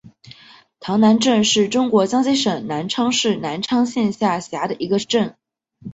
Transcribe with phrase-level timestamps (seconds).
[0.79, 5.35] 塘南镇是中国江西省南昌市南昌县下辖的一个镇。